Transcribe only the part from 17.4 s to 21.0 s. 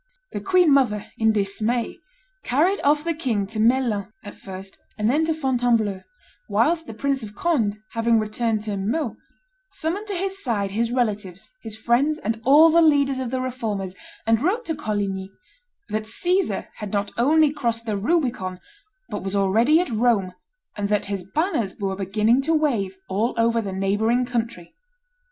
crossed the Rubicon, but was already at Rome, and